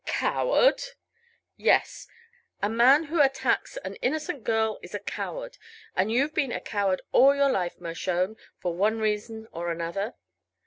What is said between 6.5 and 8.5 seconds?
a coward all your life, Mershone,